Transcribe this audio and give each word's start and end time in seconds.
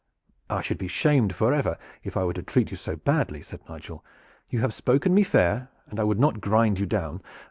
"I 0.49 0.63
should 0.63 0.79
be 0.79 0.87
shamed 0.87 1.35
forever 1.35 1.77
if 2.03 2.17
I 2.17 2.23
were 2.23 2.33
to 2.33 2.41
treat 2.41 2.71
you 2.71 2.75
so 2.75 2.95
badly," 2.95 3.43
said 3.43 3.59
Nigel. 3.69 4.03
"You 4.49 4.61
have 4.61 4.73
spoken 4.73 5.13
me 5.13 5.21
fair, 5.21 5.69
and 5.91 5.99
I 5.99 6.03
would 6.05 6.19
not 6.19 6.41
grind 6.41 6.79
you 6.79 6.87
down. 6.87 7.21